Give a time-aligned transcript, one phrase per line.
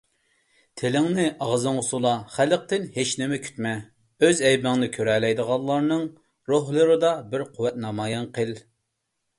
[0.81, 3.75] تىلىڭنى ئاغزىڭغا سولا، خەلقتىن ھېچنېمە كۈتمە،
[4.25, 6.05] ئۆز ئەيىبىڭنى كۆرەلەيدىغانلارنىڭ
[6.55, 8.59] روھلىرىدا بىر قۇۋۋەت نامايان قىل.